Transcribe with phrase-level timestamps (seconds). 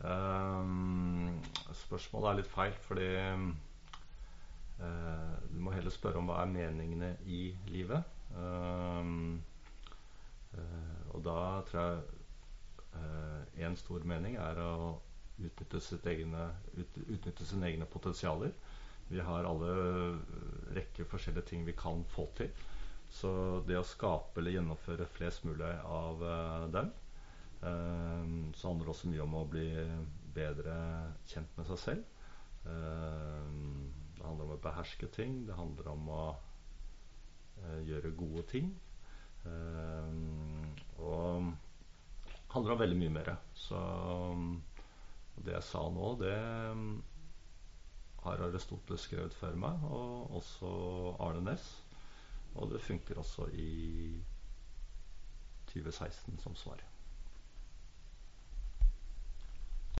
[0.00, 1.34] Um,
[1.76, 3.08] spørsmålet er litt feil, fordi
[4.80, 8.06] uh, du må heller spørre om hva er meningene i livet.
[8.32, 9.42] Um,
[10.54, 11.36] uh, og da
[11.68, 12.00] tror jeg
[13.60, 14.72] én uh, stor mening er å
[15.40, 15.82] utnytte,
[16.14, 16.46] egne,
[16.80, 18.56] ut, utnytte sine egne potensialer.
[19.10, 19.70] Vi har alle
[20.76, 22.50] rekke forskjellige ting vi kan få til.
[23.10, 23.30] Så
[23.68, 26.20] det å skape eller gjennomføre flest mulig av
[26.72, 26.92] dem
[27.62, 28.19] Ehm,
[28.56, 29.66] så handler det også mye om å bli
[30.34, 30.76] bedre
[31.30, 32.20] kjent med seg selv.
[32.68, 35.40] Ehm, det handler om å beherske ting.
[35.48, 36.22] Det handler om å
[37.62, 38.72] eh, gjøre gode ting.
[39.48, 40.66] Ehm,
[40.98, 41.50] og
[42.26, 43.32] det handler om veldig mye mer.
[43.56, 43.80] Så
[45.40, 46.36] det jeg sa nå, det
[48.20, 50.72] har Aristoteles skrevet før meg, og også
[51.24, 51.68] Arne Næss.
[52.58, 54.18] Og det funker også i
[55.70, 56.82] 2016 som svar.